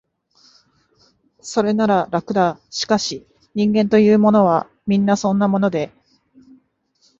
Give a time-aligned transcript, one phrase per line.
[1.41, 5.93] それなら、楽だ、しかし、人間というものは、皆そんなもので、